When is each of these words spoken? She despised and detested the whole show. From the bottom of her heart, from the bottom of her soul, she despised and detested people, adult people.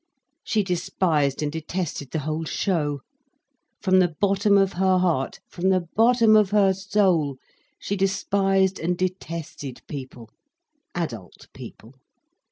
She 0.43 0.63
despised 0.63 1.43
and 1.43 1.51
detested 1.51 2.09
the 2.09 2.17
whole 2.25 2.43
show. 2.43 3.01
From 3.83 3.99
the 3.99 4.15
bottom 4.19 4.57
of 4.57 4.73
her 4.73 4.97
heart, 4.97 5.39
from 5.47 5.69
the 5.69 5.85
bottom 5.95 6.35
of 6.35 6.49
her 6.49 6.73
soul, 6.73 7.37
she 7.77 7.95
despised 7.95 8.79
and 8.79 8.97
detested 8.97 9.83
people, 9.87 10.31
adult 10.95 11.49
people. 11.53 11.93